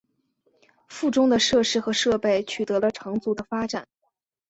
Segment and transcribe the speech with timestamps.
[0.87, 3.87] 附中的设施和设备取得了长足的发展。